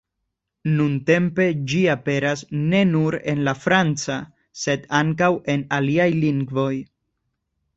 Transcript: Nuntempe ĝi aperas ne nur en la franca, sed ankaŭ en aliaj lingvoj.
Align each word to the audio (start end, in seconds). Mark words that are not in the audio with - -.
Nuntempe 0.77 1.45
ĝi 1.73 1.81
aperas 1.95 2.41
ne 2.71 2.79
nur 2.93 3.17
en 3.33 3.43
la 3.49 3.53
franca, 3.67 4.17
sed 4.63 4.89
ankaŭ 5.01 5.31
en 5.55 5.67
aliaj 5.79 6.09
lingvoj. 6.25 6.71